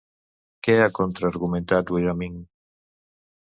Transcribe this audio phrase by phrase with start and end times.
[0.67, 2.43] Què ha contraargumentat Wyoming?